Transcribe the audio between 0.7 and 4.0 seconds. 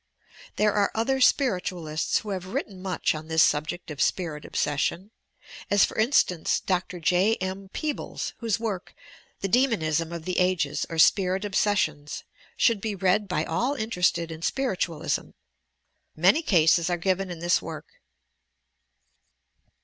are other Spiritualists who have written much on this subject